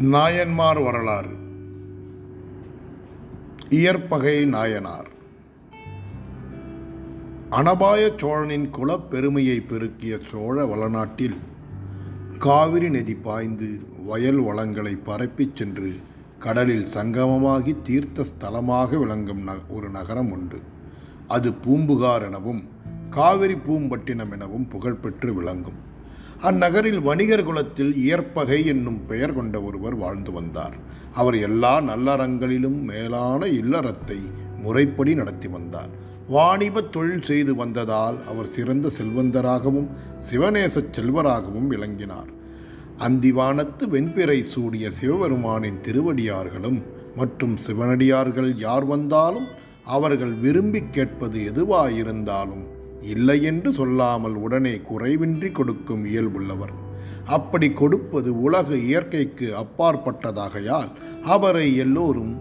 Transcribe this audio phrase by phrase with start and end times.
[0.00, 1.28] நாயன்மார் வரலாறு.
[3.70, 5.08] இயற்பகை நாயனார்.
[7.50, 11.36] அனபாய சோழனின் குலப்பெருமையை பெருக்கிய சோழ வளநாட்டில்
[12.38, 15.94] காவிரி நதி பாய்ந்து வயல் வளங்களை பரப்பிச் சென்று
[16.38, 20.60] கடலில் சங்கமமாகி தீர்த்த ஸ்தலமாக விளங்கும் ந ஒரு நகரம் உண்டு.
[21.28, 22.68] அது பூம்புகார் எனவும்
[23.10, 25.87] காவிரி பூம்பட்டினம் எனவும் புகழ்பெற்று விளங்கும்.
[26.46, 30.74] அந்நகரில் வணிகர் குலத்தில் இயற்பகை என்னும் பெயர் கொண்ட ஒருவர் வாழ்ந்து வந்தார்.
[31.12, 34.18] அவர் எல்லா நல்லறங்களிலும் மேலான இல்லறத்தை
[34.62, 35.90] முறைப்படி நடத்தி வந்தார்.
[36.28, 39.88] வாணிப தொழில் செய்து வந்ததால் அவர் சிறந்த செல்வந்தராகவும்
[40.30, 42.30] சிவநேச செல்வராகவும் விளங்கினார்.
[42.98, 46.80] அந்திவானத்து வெண்பிறை சூடிய சிவபெருமானின் திருவடியார்களும்
[47.16, 49.46] மற்றும் சிவனடியார்கள் யார் வந்தாலும்
[49.84, 52.64] அவர்கள் விரும்பி கேட்பது எதுவாயிருந்தாலும்
[53.02, 56.74] இல்லை என்று சொல்லாமல் உடனே குறைவின்றி கொடுக்கும் இயல்புள்ளவர்.
[57.24, 60.88] அப்படி கொடுப்பது உலக இயற்கைக்கு அப்பாற்பட்டதாகையால்
[61.22, 62.40] அவரை எல்லோரும்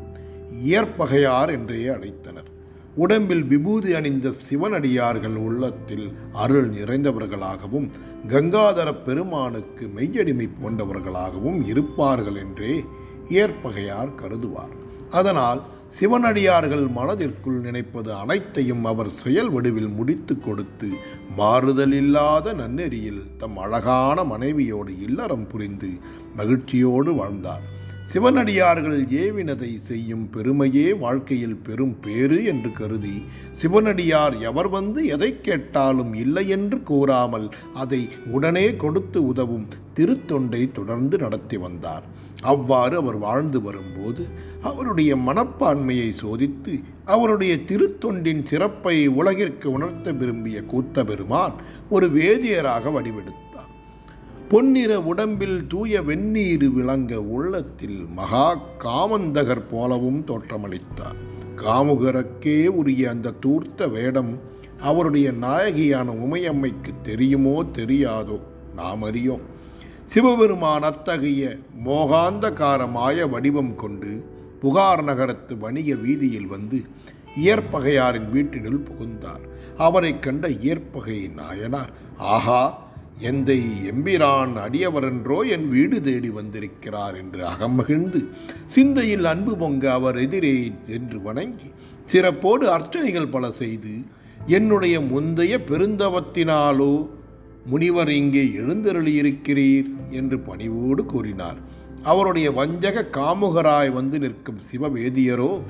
[0.65, 2.49] இயற்பகையார் என்றே அழைத்தனர்.
[2.95, 7.89] உடம்பில் விபூதி அணிந்த சிவனடியார்கள் உள்ளத்தில் அருள் நிறைந்தவர்களாகவும்
[8.27, 12.83] கங்காதர பெருமானுக்கு மெய்யடிமை போன்றவர்களாகவும் இருப்பார்கள் என்றே
[13.29, 14.73] இயற்பகையார் கருதுவார்.
[15.09, 15.63] அதனால்
[15.95, 20.89] சிவனடியார்கள் மனதிற்குள் நினைப்பது அனைத்தையும் அவர் செயல் வடிவில் முடித்து கொடுத்து
[21.37, 25.91] மாறுதல் இல்லாத நன்னெறியில் தம் அழகான மனைவியோடு இல்லறம் புரிந்து
[26.35, 27.65] மகிழ்ச்சியோடு வாழ்ந்தார்.
[28.13, 33.15] சிவனடியார்கள் ஏவினதை செய்யும் பெருமையே வாழ்க்கையில் பெரும் பேறு என்று கருதி
[33.51, 41.57] சிவனடியார் எவர் வந்து எதை கேட்டாலும் இல்லை என்று கூறாமல் அதை உடனே கொடுத்து உதவும் திருத்தொண்டை தொடர்ந்து நடத்தி
[41.57, 42.07] வந்தார்.
[42.41, 44.27] அவ்வாறு அவர் வாழ்ந்து வரும்போது
[44.61, 51.53] அவருடைய மனப்பான்மையை சோதித்து அவருடைய திருத்தொண்டின் சிறப்பை உலகிற்கு உணர்த்த விரும்பிய கூத்த பெருமான்
[51.89, 53.45] ஒரு வேதியராக வடிவெடுத்தார்.
[54.49, 61.17] பொன்னிற உடம்பில் தூய வெந்நீர் விளங்க உள்ளத்தில் மகா காமந்தகர் போலவும் தோற்றமளித்தார்.
[61.55, 64.39] காமுகருக்கே உரிய அந்த தூர்த்த வேடம்
[64.81, 68.39] அவருடைய நாயகியான உமையம்மைக்கு தெரியுமோ தெரியாதோ
[68.75, 69.55] நாம் அறியோம்.
[70.07, 71.43] சிவபெருமான் அத்தகைய
[71.85, 74.11] மோகாந்தகார மாய வடிவம் கொண்டு
[74.59, 76.77] புகார் நகரத்து வணிக வீதியில் வந்து
[77.35, 79.43] இயற்பகையாரின் வீட்டினுள் புகுந்தார்.
[79.77, 82.61] அவரை கண்ட இயற்பகை நாயனார் ஆஹா
[83.21, 83.59] எந்தை
[83.91, 88.19] எம்பிரான் அடியவரென்றோ என் வீடு தேடி வந்திருக்கிறார் என்று அகமகிழ்ந்து
[88.65, 91.69] சிந்தையில் அன்பு பொங்க அவர் எதிரே சென்று வணங்கி
[92.05, 93.93] சிறப்போடு அர்ச்சனைகள் பல செய்து
[94.47, 96.91] என்னுடைய முந்தைய பெருந்தவத்தினாலோ
[97.67, 101.57] முனிவர் இங்கே எழுந்தருளியிருக்கிறீர் என்று பணிவோடு கூறினார்.
[102.03, 105.61] அவருடைய வஞ்சக காமுகராய் வந்து நிற்கும் சிவவேதியரோ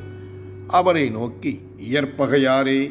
[0.67, 2.81] அவரை நோக்கி இயற்பகையாரே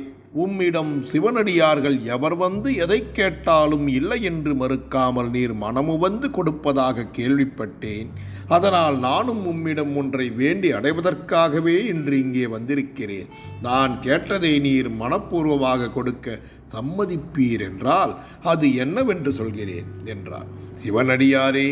[0.45, 8.09] உம்மிடம் சிவனடியார்கள் எவர் வந்து எதை கேட்டாலும் இல்லை என்று மறுக்காமல் நீர் மனமு வந்து கொடுப்பதாக கேள்விப்பட்டேன்.
[8.57, 13.31] அதனால் நானும் உம்மிடம் ஒன்றை வேண்டி அடைவதற்காகவே இன்று இங்கே வந்திருக்கிறேன்.
[13.63, 16.39] நான் கேட்டதை நீர் மனப்பூர்வமாக கொடுக்க
[16.75, 18.15] சம்மதிப்பீர் என்றால்
[18.53, 20.51] அது என்னவென்று சொல்கிறேன் என்றார்.
[20.83, 21.69] சிவனடியாரே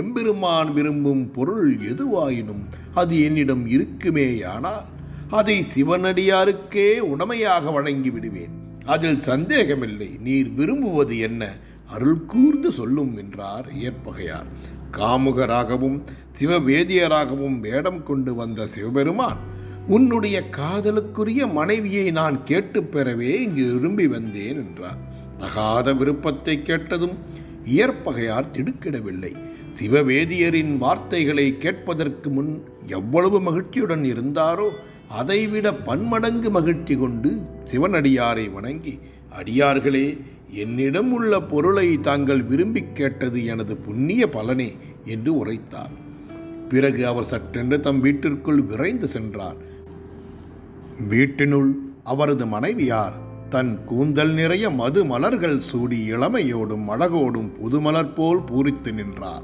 [0.00, 2.62] எம்பெருமான் விரும்பும் பொருள் எதுவாயினும்
[3.00, 4.84] அது என்னிடம் இருக்குமேயானால்
[5.30, 8.50] அதை சிவனடியாருக்கே உடமையாக வழங்கி விடுவேன்
[8.84, 11.56] அதில் சந்தேகமில்லை நீர் விரும்புவது என்ன?
[11.86, 14.46] அருள் கூர்ந்து சொல்லும் என்றார் ஏற்பகையார்.
[14.92, 16.02] காமுகராகவும்
[16.40, 19.36] சிவவேதியராகவும் வேடம் கொண்டு வந்த சிவபெருமான்
[19.86, 24.98] உன்னுடைய காதலுக்குரிய மனைவியை நான் கேட்டு பெறவே இங்கு விரும்பி வந்தேன் என்றார்.
[25.38, 27.16] தகாத விருப்பத்தை கேட்டதும்
[27.64, 29.36] இயற்பகையார் திடுக்கிடவில்லை.
[29.80, 34.70] சிவவேதியரின் வார்த்தைகளை கேட்பதற்கு முன் எவ்வளவு மகிழ்ச்சியுடன் இருந்தாரோ
[35.08, 38.98] அதைவிட பன்மடங்கு மகிழ்ச்சி கொண்டு சிவனடியாரை வணங்கி
[39.40, 45.90] அடியார்களே என்னிடம் உள்ள பொருளை தாங்கள் விரும்பி கேட்டது எனது புண்ணிய பலனே என்று உரைத்தார்.
[46.68, 49.56] பிறகு அவர் சட்டென்று தம் வீட்டிற்குள் விரைந்து சென்றார்.
[51.08, 53.12] வீட்டினுள் அவரது மனைவியார்
[53.48, 59.42] தன் கூந்தல் நிறைய மது மலர்கள் சூடி இளமையோடும் அழகோடும் புதுமலர் போல் பூரித்து நின்றார்.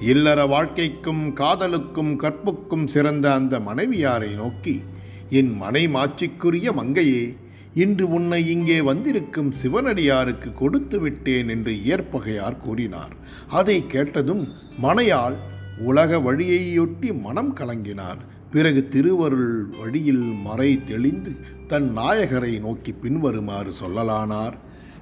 [0.00, 4.82] இல்லற வாழ்க்கைக்கும் காதலுக்கும் கற்புக்கும் சிறந்த அந்த மனைவியாரை நோக்கி
[5.30, 7.36] என் மனை மாட்சிக்குரிய மங்கையே
[7.74, 13.12] இன்று உன்னை இங்கே வந்திருக்கும் சிவனடியாருக்கு கொடுத்து விட்டேன் என்று இயற்பகையார் கூறினார்.
[13.48, 14.48] அதை கேட்டதும்
[14.82, 15.36] மனையால்
[15.78, 18.18] உலக வழியையொட்டி மனம் கலங்கினார்.
[18.50, 21.36] பிறகு திருவருள் வழியில் மறை தெளிந்து
[21.66, 24.52] தன் நாயகரை நோக்கி பின்வருமாறு சொல்லலானார்.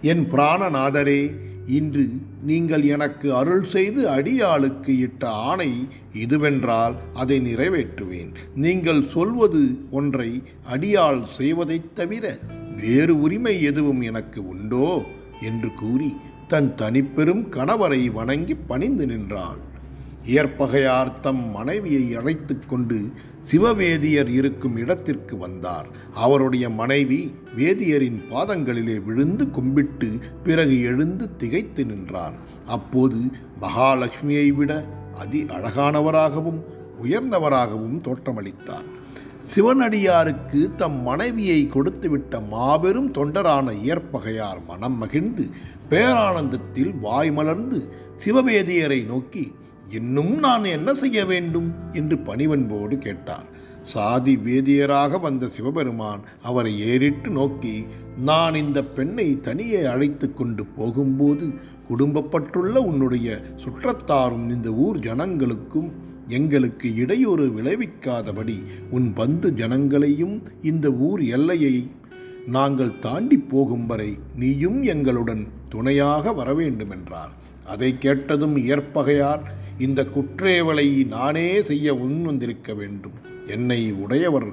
[0.02, 1.34] என் பிராணநாதரே
[1.66, 2.08] இன்று
[2.42, 8.34] நீங்கள் எனக்கு அருள் செய்து அடியாளுக்கு இட்ட ஆணை இதுவென்றால் அதை நிறைவேற்றுவேன்.
[8.54, 12.38] நீங்கள் சொல்வது ஒன்றை அடியாள் செய்வதைத் தவிர
[12.80, 15.02] வேறு உரிமை எதுவும் எனக்கு உண்டோ?
[15.42, 16.14] என்று கூறி
[16.48, 19.72] தன் தனிப்பெரும் கணவரை வணங்கி பணிந்து நின்றாள்.
[20.26, 22.98] இயற்பகையார் தம் மனைவியை அழைத்து கொண்டு
[23.50, 25.86] சிவவேதியர் இருக்கும் இடத்திற்கு வந்தார்.
[26.14, 30.08] அவருடைய மனைவி வேதியரின் பாதங்களிலே விழுந்து கும்பிட்டு
[30.44, 32.34] பிறகு எழுந்து திகைத்து நின்றார்.
[32.66, 33.18] அப்போது
[33.60, 34.72] மகாலட்சுமியை விட
[35.18, 36.60] அதி அழகானவராகவும்
[37.02, 38.88] உயர்ந்தவராகவும் தோற்றமளித்தார்.
[39.54, 45.46] சிவனடியாருக்கு தம் மனைவியை கொடுத்துவிட்ட மாபெரும் தொண்டரான இயற்பகையார் மனம் மகிழ்ந்து
[45.90, 47.88] பேரானந்தத்தில் வாய் மலர்ந்து
[48.24, 49.44] சிவவேதியரை நோக்கி
[49.94, 51.68] இன்னும் நான் என்ன செய்ய வேண்டும்?
[51.92, 53.46] என்று பணிவன்போடு கேட்டார்.
[53.82, 57.74] சாதி வேதியராக வந்த சிவபெருமான் அவரை ஏறிட்டு நோக்கி
[58.24, 61.46] நான் இந்த பெண்ணை தனியே அழைத்து கொண்டு போகும்போது
[61.88, 63.28] குடும்பப்பட்டுள்ள உன்னுடைய
[63.64, 65.90] சுற்றத்தாரும் இந்த ஊர் ஜனங்களுக்கும்
[66.28, 68.56] எங்களுக்கு இடையூறு விளைவிக்காதபடி
[68.90, 71.74] உன் பந்து ஜனங்களையும் இந்த ஊர் எல்லையை
[72.46, 77.34] நாங்கள் தாண்டி போகும் வரை நீயும் எங்களுடன் துணையாக வர வேண்டுமென்றார்
[77.66, 79.44] அதை கேட்டதும் இயற்பகையார்
[79.78, 83.12] இந்த குற்றேவலை நானே செய்ய முன் வந்திருக்க வேண்டும்.
[83.46, 84.48] என்னை உடையவர்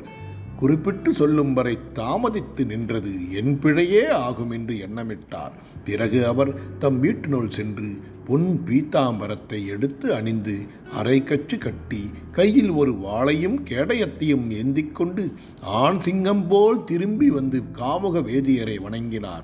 [0.56, 5.52] குறிப்பிட்டு சொல்லும் வரை தாமதித்து நின்றது என் பிழையே ஆகும் என்று எண்ணமிட்டார்.
[5.86, 10.56] பிறகு அவர் தம் வீட்டினுள் சென்று பொன் பீத்தாம்பரத்தை எடுத்து அணிந்து
[10.94, 15.32] அரை கச்சு கட்டி கையில் ஒரு வாளையும் கேடயத்தையும் ஏந்திக்கொண்டு
[15.64, 19.44] ஆண் சிங்கம் போல் திரும்பி வந்து காமுக வேதியரை வணங்கினார்.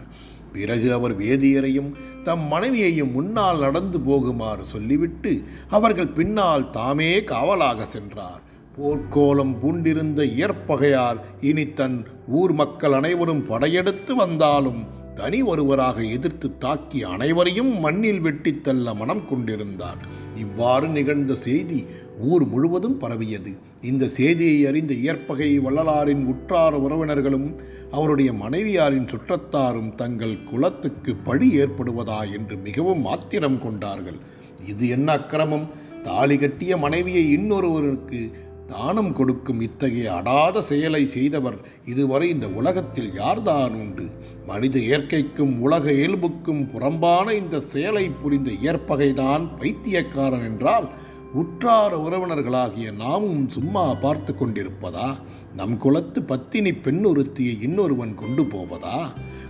[0.53, 1.91] பிறகு அவர் வேதியரையும்
[2.23, 8.41] தம் மனைவியையும் முன்னால் நடந்து போகுமாறு சொல்லிவிட்டு அவர்கள் பின்னால் தாமே காவலாக சென்றார்.
[8.77, 17.79] போர்க்கோலம் பூண்டிருந்த இயற்பகையால் இனி தன் ஊர் மக்கள் அனைவரும் படையெடுத்து வந்தாலும் தனி ஒருவராக எதிர்த்து தாக்கி அனைவரையும்
[17.79, 19.99] மண்ணில் வெட்டித்தள்ள மனம் கொண்டிருந்தார்.
[20.35, 21.85] இவ்வாறு நிகழ்ந்த செய்தி
[22.19, 23.51] ஊர் முழுவதும் பரவியது.
[23.81, 27.47] இந்த செய்தியை அறிந்த இயற்பகை வள்ளலாரின் உற்றார் உறவினர்களும்
[27.91, 34.19] அவருடைய மனைவியாரின் சுற்றத்தாரும் தங்கள் குலத்துக்கு பழி ஏற்படுவதா என்று மிகவும் ஆத்திரம் கொண்டார்கள்.
[34.65, 35.67] இது என்ன அக்கிரமம்?
[36.03, 38.21] தாலி கட்டிய மனைவியை இன்னொருவருக்கு
[38.67, 44.05] தானம் கொடுக்கும் இத்தகைய அடாத செயலை செய்தவர் இதுவரை இந்த உலகத்தில் யார்தான் உண்டு?
[44.45, 50.87] மனித இயற்கைக்கும் உலக இயல்புக்கும் புறம்பான இந்த செயலை புரிந்த இயற்பகைதான் பைத்தியக்காரன் என்றால்
[51.33, 55.17] உற்றார் உறவினர்களாகிய நாமும் சும்மா பார்த்து கொண்டிருப்பதா?
[55.55, 58.99] நம் குலத்து பத்தினி பெண் ஒருத்தியை இன்னொருவன் கொண்டு போவதா?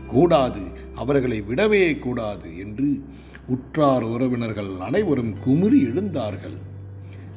[0.08, 0.62] கூடாது
[0.96, 2.90] அவர்களை விடவே கூடாது என்று
[3.48, 6.58] உற்றார் உறவினர்கள் அனைவரும் குமுறி எழுந்தார்கள்.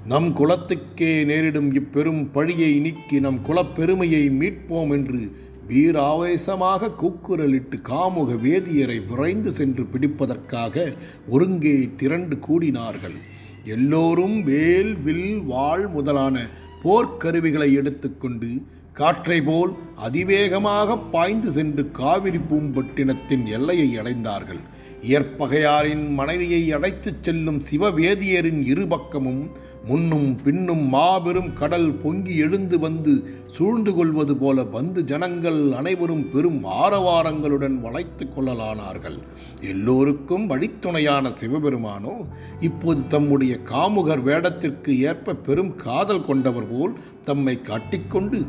[0.07, 5.21] நம் குலத்துக்கே நேரிடும் இப்பெரும் பழியை நீக்கி நம் குலப்பெருமையை மீட்போம் என்று
[5.69, 10.97] வீராவேசமாக கூக்குரலிட்டு காமுக வேதியரை விரைந்து சென்று பிடிப்பதற்காக
[11.29, 13.17] ஒருங்கே திரண்டு கூடினார்கள்.
[13.65, 16.47] எல்லோரும் வேல் வில் வாழ் முதலான
[16.85, 18.63] போர்க்கருவிகளை எடுத்துக்கொண்டு
[18.93, 24.61] காற்றை போல் அதிவேகமாக பாய்ந்து சென்று காவிரி பூம்பட்டினத்தின் எல்லையை அடைந்தார்கள்.
[25.03, 29.51] இயற்பகையாரின் மனைவியை அடைத்துச் செல்லும் சிவவேதியரின் இருபக்கமும்
[29.89, 33.13] முன்னும் பின்னும் மாபெரும் கடல் பொங்கி எழுந்து வந்து
[33.53, 39.19] சூழ்ந்து கொள்வது போல பந்து ஜனங்கள் அனைவரும் பெரும் ஆரவாரங்களுடன் வளைத்து கொள்ளலானார்கள்.
[39.61, 42.15] எல்லோருக்கும் வழித்துணையான சிவபெருமானோ
[42.61, 46.95] இப்போது தம்முடைய காமுகர் வேடத்திற்கு ஏற்ப பெரும் காதல் கொண்டவர் போல்
[47.25, 48.41] தம்மை காட்டிக்கொண்டு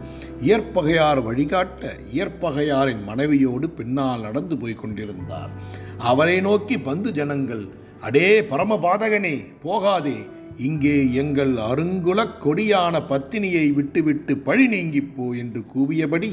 [0.41, 5.49] இயற்பகையார் வழிகாட்ட இயற்பகையாரின் மனைவியோடு பின்னால் நடந்து போய் கொண்டிருந்தார்.
[5.97, 7.65] அவரை நோக்கி பந்து ஜனங்கள்
[8.01, 10.19] அடே பரமபாதகனே போகாதே.
[10.67, 16.29] இங்கே எங்கள் அருங்குலக் கொடியான பத்தினியை விட்டுவிட்டு பழி நீங்கிப்போ என்று கூவியபடி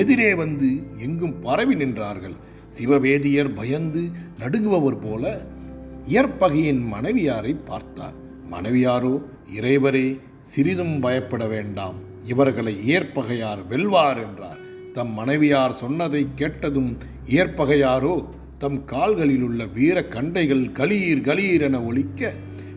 [0.00, 0.68] எதிரே வந்து
[1.06, 2.36] எங்கும் பரவி நின்றார்கள்.
[2.76, 4.02] சிவவேதியர் பயந்து
[4.40, 5.24] நடுங்குபவர் போல
[6.06, 8.16] இயற்பகையின் மனைவியாரை பார்த்தார்.
[8.50, 9.14] மனைவியாரோ
[9.58, 10.06] இறைவரே
[10.52, 11.98] சிறிதும் பயப்பட வேண்டாம்.
[12.26, 14.60] இவர்களை இயற்பகையார் வெல்வார் என்றார்.
[14.96, 16.90] தம் மனைவியார் சொன்னதை கேட்டதும்
[17.28, 18.16] இயற்பகையாரோ
[18.58, 22.20] தம் கால்களில் உள்ள வீர கண்டைகள் கலீர் கலீர் என ஒழிக்க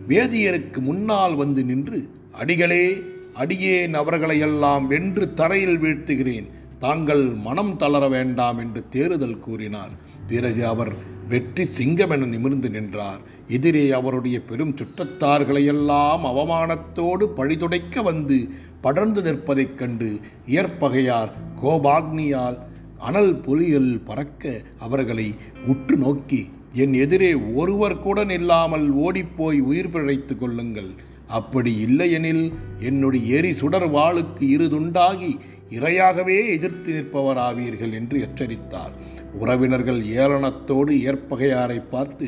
[0.07, 2.85] வேதியருக்கு முன்னால் வந்து நின்று அடிகளே
[3.33, 6.47] அடியேன் அவர்களையெல்லாம் வென்று தரையில் வீழ்த்துகிறேன்.
[6.79, 9.93] தாங்கள் மனம் தளர வேண்டாம் என்று தேறுதல் கூறினார்.
[10.27, 10.91] பிறகு அவர்
[11.29, 13.19] வெற்றி சிங்கமென நிமிர்ந்து நின்றார்.
[13.47, 18.49] எதிரே அவருடைய பெரும் சுற்றத்தார்களையெல்லாம் அவமானத்தோடு பழிதுடைக்க வந்து
[18.81, 21.31] படர்ந்து நிற்பதைக் கண்டு இயற்பகையார்
[21.63, 22.57] கோபாக்னியால்
[22.97, 25.35] அனல் பொலியல் பறக்க அவர்களை
[25.67, 26.49] உற்று நோக்கி
[26.81, 27.29] என் எதிரே
[27.59, 30.89] ஒருவர் கூட நில்லாமல் ஓடிப்போய் உயிர் பிழைத்து கொள்ளுங்கள்.
[31.37, 32.45] அப்படி இல்லையெனில்
[32.79, 35.31] என்னுடைய எரி சுடர் வாளுக்கு இருதுண்டாகி
[35.77, 38.93] இரையாகவே எதிர்த்து நிற்பவராவீர்கள் என்று எச்சரித்தார்.
[39.41, 42.27] உறவினர்கள் ஏளனத்தோடு ஏற்பகையாரை பார்த்து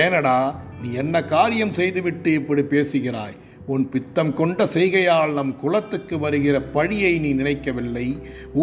[0.00, 0.38] ஏனடா
[0.82, 3.36] நீ என்ன காரியம் செய்துவிட்டு இப்படி பேசுகிறாய்?
[3.66, 8.06] உன் பித்தம் கொண்ட செய்கையால் நம் குலத்துக்கு வருகிற பழியை நீ நினைக்கவில்லை?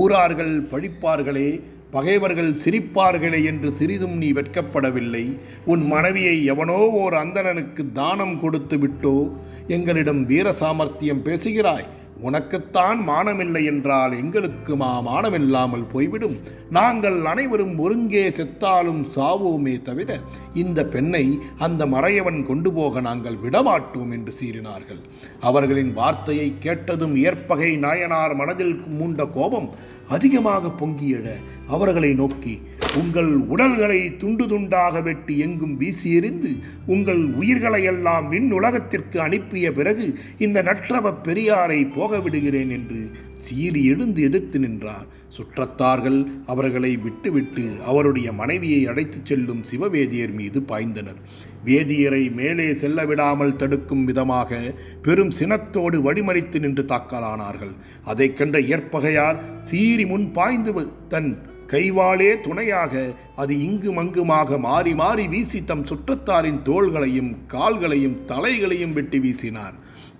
[0.01, 1.49] ஊரார்கள் பழிப்பார்களே
[1.91, 5.39] பகைவர்கள் சிரிப்பார்களே என்று சிறிதும் நீ வெட்கப்படவில்லை.
[5.65, 9.31] உன் மனைவியை எவனோ ஓர் அந்தணனுக்கு தானம் கொடுத்து விட்டோ?
[9.67, 11.85] எங்களிடம் வீர சாமர்த்தியம் பேசுகிறாய்.
[12.15, 16.37] உனக்குத்தான் மானமில்லை என்றால் எங்களுக்குமா மானமில்லாமல் போய்விடும்?
[16.69, 20.19] நாங்கள் அனைவரும் ஒருங்கே செத்தாலும் சாவோமே தவிர
[20.53, 21.25] இந்த பெண்ணை
[21.57, 25.01] அந்த மறையவன் கொண்டு போக நாங்கள் விடமாட்டோம் என்று சீறினார்கள்.
[25.39, 29.69] அவர்களின் வார்த்தையை கேட்டதும் ஏற்பகை நாயனார் மனதில் மூண்ட கோபம்
[30.09, 31.27] அதிகமாக பொங்கியிட
[31.67, 32.55] அவர்களை நோக்கி
[32.97, 36.51] உங்கள் உடல்களை துண்டு துண்டாக வெட்டி எங்கும் வீசி எறிந்து
[36.85, 40.05] உங்கள் உயிர்களை எல்லாம் விண் உலகத்திற்கு அனுப்பிய பிறகு
[40.37, 45.05] இந்த நற்றவ பெரியாரை போக விடுகிறேன் என்று சீறி எழுந்து எதிர்த்து நின்றார்.
[45.29, 51.21] சுற்றத்தார்கள் அவர்களை விட்டுவிட்டு அவருடைய மனைவியை அழைத்துச் செல்லும் சிவவேதியர் மீது பாய்ந்தனர்.
[51.65, 57.75] வேதியரை மேலே செல்ல விடாமல் தடுக்கும் விதமாக பெரும் சினத்தோடு வழிமறித்து நின்று தாக்கலானார்கள்.
[58.03, 60.73] அதைக் கண்ட ஏற்பகையார் சீறி முன் பாய்ந்து
[61.07, 69.19] தன் கைவாளே துணையாக அது இங்கும் அங்குமாக மாறி மாறி வீசி தம் சுற்றத்தாரின் தோள்களையும் கால்களையும் தலைகளையும் வெட்டி
[69.19, 69.73] வீசினார்.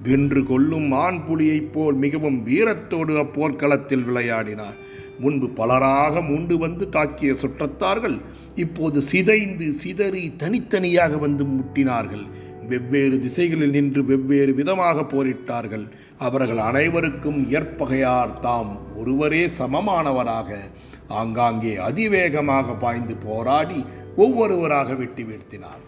[0.04, 4.78] வென்று கொள்ளும் ஆண் புலியைப் போல் மிகவும் வீரத்தோடு அப்போர்க்களத்தில் விளையாடினார்.
[5.20, 8.18] முன்பு பலராக மூண்டு வந்து தாக்கிய சுற்றத்தார்கள்
[8.56, 12.26] இப்போது சிதைந்து சிதறி தனித்தனியாக வந்து முட்டினார்கள்.
[12.68, 15.86] வெவ்வேறு திசைகளில் நின்று வெவ்வேறு விதமாக போரிட்டார்கள்.
[16.18, 20.60] அவர்கள் அனைவருக்கும் ஏற்பகையார் தாம் ஒருவரே சமமானவராக
[21.08, 23.86] ஆங்காங்கே அதிவேகமாக பாய்ந்து போராடி
[24.16, 25.84] ஒவ்வொருவராக வெட்டி வீழ்த்தினார்.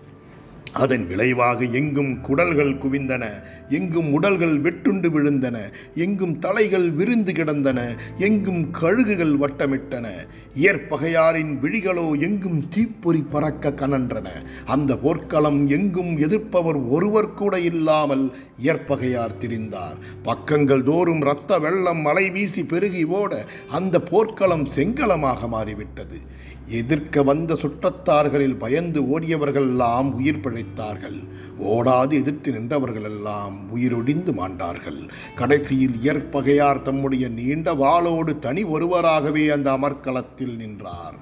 [0.81, 3.25] அதன் விளைவாக எங்கும் குடல்கள் குவிந்தன
[3.77, 5.57] எங்கும் உடல்கள் வெட்டுண்டு விழுந்தன
[6.05, 7.79] எங்கும் தலைகள் விரிந்து கிடந்தன
[8.27, 10.05] எங்கும் கழுகுகள் வட்டமிட்டன.
[10.55, 14.27] இயற்பகையாரின் விழிகளோ எங்கும் தீப்பொறி பறக்க கனன்றன.
[14.65, 18.25] அந்த போர்க்களம் எங்கும் எதிர்ப்பவர் ஒருவர் கூட இல்லாமல்
[18.65, 19.97] இயற்பகையார் திரிந்தார்.
[20.23, 23.45] பக்கங்கள் தோறும் இரத்த வெள்ளம் மலை வீசி பெருகி ஓட
[23.79, 26.19] அந்த போர்க்களம் செங்கலமாக மாறிவிட்டது.
[26.69, 31.19] எதிர்க்க வந்த சுற்றத்தார்களில் பயந்து ஓடியவர்களெல்லாம் உயிர் பிழைத்தார்கள்.
[31.59, 35.09] ஓடாது எதிர்த்து நின்றவர்களெல்லாம் உயிரொடிந்து மாண்டார்கள்.
[35.35, 41.15] கடைசியில் இயற்பகையார் தம்முடைய நீண்ட வாளோடு தனி ஒருவராகவே அந்த அமர்க்களத்தில் நின்றார்.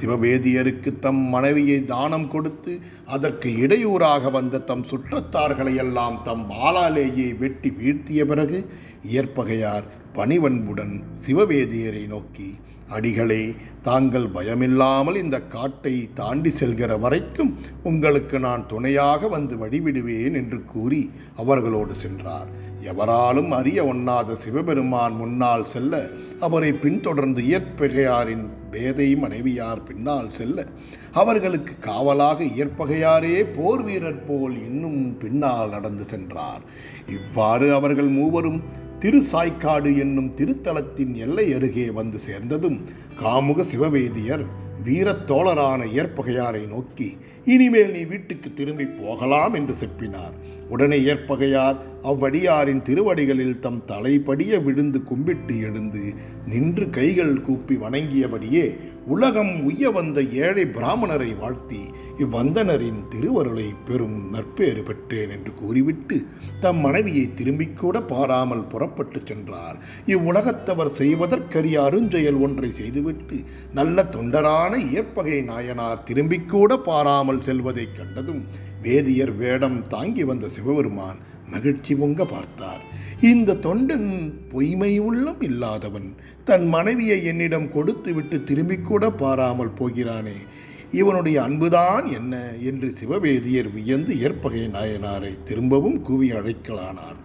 [0.00, 8.68] சிவவேதியருக்கு தம் மனைவியை தானம் கொடுத்து அதற்கு இடையூறாக வந்த தம் சுற்றத்தார்களையெல்லாம் தம் வாளாலேயே வெட்டி வீழ்த்திய பிறகு
[9.04, 12.58] இயற்பகையார் பணிவன்புடன் சிவவேதியரை நோக்கி
[12.88, 21.10] அடிகளே தாங்கள் பயமில்லாமல் இந்த காட்டை தாண்டி செல்கிற வரைக்கும் உங்களுக்கு நான் துணையாக வந்து வழிவிடுவேன் என்று கூறி
[21.36, 22.46] அவர்களோடு சென்றார்.
[22.80, 26.08] எவராலும் அறிய ஒண்ணாத சிவபெருமான் முன்னால் செல்ல
[26.40, 30.66] அவரை பின்தொடர்ந்து இயற்பகையாரின் பேதை மனைவியார் பின்னால் செல்ல
[31.12, 36.60] அவர்களுக்கு காவலாக இயற்பகையாரே போர் வீரர் போல் இன்னும் பின்னால் நடந்து சென்றார்.
[37.06, 38.62] இவ்வாறு அவர்கள் மூவரும்
[39.02, 42.80] திருசாய்க்காடு என்னும் திருத்தலத்தின் எல்லை அருகே வந்து சேர்ந்ததும்
[43.22, 44.44] காமுக சிவவேதியர்
[44.84, 50.34] வீரத்தோழரான ஏற்பகையாரை நோக்கி இனிமேல் நீ வீட்டுக்கு திரும்பி போகலாம் என்று செப்பினார்.
[50.68, 56.14] உடனே ஏற்பகையார் அவ்வடியாரின் திருவடிகளில் தம் தலைப்படிய விழுந்து கும்பிட்டு எழுந்து
[56.46, 61.82] நின்று கைகள் கூப்பி வணங்கியபடியே உலகம் உய்ய வந்த ஏழை பிராமணரை வாழ்த்தி
[62.22, 66.16] இவ்வந்தனரின் திருவருளை பெரும் நற்பேறு பெற்றேன் என்று கூறிவிட்டு
[66.60, 69.76] தம் மனைவியை திரும்பிக் கூட பாராமல் புறப்பட்டு சென்றார்.
[70.06, 73.38] இவ்வுலகத்தவர் செய்வதற்கரிய அருஞ்செயல் ஒன்றை செய்துவிட்டு
[73.74, 78.42] நல்ல தொண்டரான இயற்பகை நாயனார் திரும்பிக் கூட பாராமல் செல்வதைக் கண்டதும்
[78.82, 82.82] வேதியர் வேடம் தாங்கி வந்த சிவபெருமான் மகிழ்ச்சி பொங்க பார்த்தார்.
[83.20, 84.08] இந்த தொண்டன்
[84.52, 86.08] பொய்மை உள்ளம் இல்லாதவன்
[86.44, 90.38] தன் மனைவியை என்னிடம் கொடுத்துவிட்டு திரும்பிக் கூட பாராமல் போகிறானே.
[90.92, 97.18] இவனுடைய அன்புதான் என்ன என்று சிவவேதியர் வியந்து இயற்பகை நாயனாரை திரும்பவும் கூவி அழைக்கலானார்.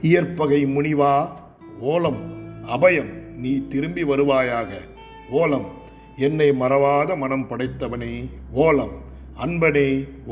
[0.00, 1.14] இயற்பகை முனிவா
[1.80, 2.20] ஓலம்
[2.76, 4.70] அபயம் நீ திரும்பி வருவாயாக.
[5.30, 5.68] ஓலம்
[6.16, 8.14] என்னை மறவாத மனம் படைத்தவனே
[8.64, 8.94] ஓலம்
[9.44, 9.88] அன்பனே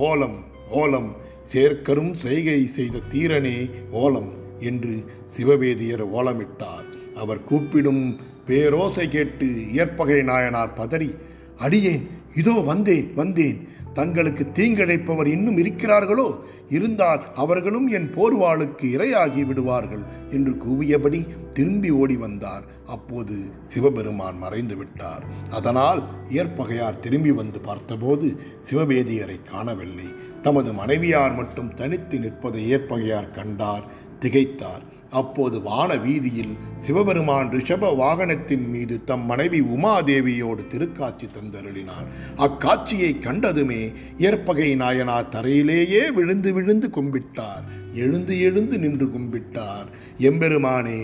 [0.08, 0.38] ஓலம்
[0.70, 1.10] ஓலம்
[1.52, 4.94] சேர்க்கரும் செய்கை செய்த தீரனே ஓலம் என்று
[5.36, 6.86] சிவவேதியர் ஓலமிட்டார்.
[7.16, 8.04] அவர் கூப்பிடும்
[8.48, 11.10] பேரோசை கேட்டு இயற்பகை நாயனார் பதறி
[11.58, 13.68] அடியேன் இதோ வந்தேன் வந்தேன்.
[13.92, 16.38] தங்களுக்கு தீங்கிழைப்பவர் இன்னும் இருக்கிறார்களோ?
[16.68, 22.64] இருந்தால் அவர்களும் என் போர்வாளுக்கு இரையாகி விடுவார்கள் என்று கூவியபடி திரும்பி ஓடி வந்தார்.
[22.86, 23.36] அப்போது
[23.66, 25.24] சிவபெருமான் மறைந்து விட்டார்.
[25.50, 28.36] அதனால் ஏற்பகையார் திரும்பி வந்து பார்த்தபோது
[28.70, 30.08] சிவவேதியரை காணவில்லை.
[30.42, 33.84] தமது மனைவியார் மட்டும் தனித்து நிற்பதை ஏற்பகையார் கண்டார்
[34.20, 34.84] திகைத்தார்.
[35.20, 42.08] அப்போது வான வீதியில் சிவபெருமான் ரிஷப வாகனத்தின் மீது தம் மனைவி உமாதேவியோடு திருக்காட்சி தந்தருளினார்.
[42.36, 43.82] அக்காட்சியை கண்டதுமே
[44.18, 47.64] ஏற்பகை நாயனார் தரையிலேயே விழுந்து விழுந்து கும்பிட்டார்.
[48.02, 49.88] எழுந்து எழுந்து நின்று கும்பிட்டார்.
[50.18, 51.00] எம்பெருமானே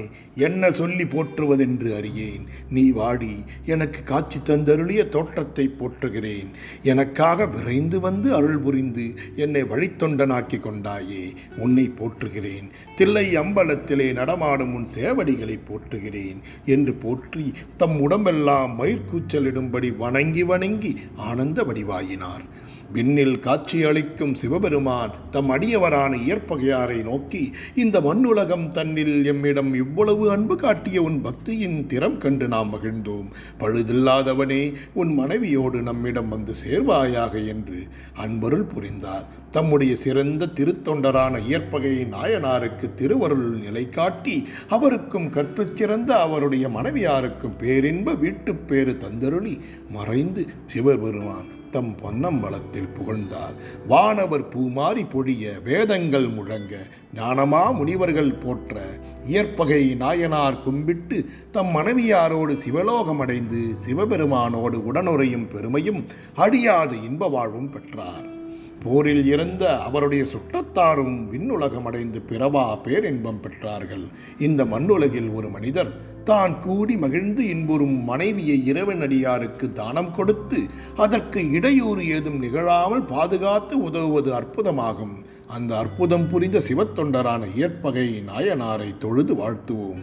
[0.46, 2.44] என்ன சொல்லி போற்றுவதென்று அறியேன்.
[2.70, 3.34] நீ வாடி
[3.66, 6.50] எனக்கு காட்சி தந்தருளிய தோற்றத்தை போற்றுகிறேன்.
[6.82, 9.06] எனக்காக விரைந்து வந்து அருள் புரிந்து
[9.36, 11.24] என்னை வழித்தொண்டனாக்கி கொண்டாயே
[11.58, 12.68] உன்னை போற்றுகிறேன்.
[12.96, 16.40] தில்லை அம்பலத்திலே நடமாடும் உன் சேவடிகளை போற்றுகிறேன்
[16.74, 20.92] என்று போற்றி தம் உடம்பெல்லாம் மயிர்கூச்சலிடும்படி வணங்கி வணங்கி
[21.28, 22.44] ஆனந்த வடிவாயினார்.
[22.92, 31.24] விண்ணில் காட்சியளிக்கும் சிவபெருமான் தம் அடியவரான இயற்பகையாரை நோக்கி இந்த மண்ணுலகம் தன்னில் எம்மிடம் இவ்வளவு அன்பு காட்டிய உன்
[31.24, 33.26] பக்தியின் திறம் கண்டு நாம் மகிழ்ந்தோம்.
[33.58, 39.26] பழுதில்லாதவனே உன் மனைவியோடு நம்மிடம் வந்து சேர்வாயாக என்று அன்பருள் புரிந்தார்.
[39.50, 48.96] தம்முடைய சிறந்த திருத்தொண்டரான இயற்பகை நாயனாருக்கு திருவருள் நிலை காட்டி அவருக்கும் கற்பிற்கிறந்த அவருடைய மனைவியாருக்கும் பேரின்ப வீட்டுப் பேறு
[49.00, 53.52] தந்தருளி மறைந்து சிவபெருமான் தம் பொன்னம்பலத்தில் புகழ்ந்தார்.
[53.88, 58.80] வானவர் பூமாரி பொழிய வேதங்கள் முழங்க ஞானமா முனிவர்கள் போற்ற
[59.26, 68.38] இயற்பகை நாயனார் கும்பிட்டு தம் மனைவியாரோடு சிவலோகமடைந்து சிவபெருமானோடு உடனுறையும் பெருமையும் அழியாத இன்ப வாழ்வும் பெற்றார்.
[68.84, 74.04] போரில் இறந்த அவருடைய சுற்றத்தாரும் விண்ணுலகம் அடைந்து பிறவா பேரின்பம் பெற்றார்கள்.
[74.38, 82.38] இந்த மண்ணுலகில் ஒரு மனிதர் தான் கூடி மகிழ்ந்து இன்புறும் மனைவியை இறைவனடியாருக்கு தானம் கொடுத்து அதற்கு இடையூறு ஏதும்
[82.38, 85.14] நிகழாமல் பாதுகாத்து உதவுவது அற்புதமாகும்.
[85.46, 90.02] அந்த அற்புதம் புரிந்த சிவத்தொண்டரான இயற்பகை நாயனாரை தொழுது வாழ்த்துவோம்.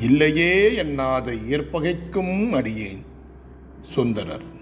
[0.00, 3.04] இல்லையே என்னாத இயற்பகைக்கும் அடியேன்.
[3.82, 4.54] சுந்தரர்.